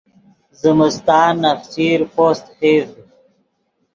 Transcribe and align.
زمستان 0.61 1.33
نخچیر 1.43 1.99
پوست 2.13 2.45
خیڤد 2.57 2.91